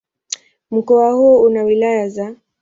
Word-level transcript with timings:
Mkoa 0.71 1.11
huu 1.13 1.41
una 1.41 1.63
wilaya 1.63 2.09
za 2.09 2.35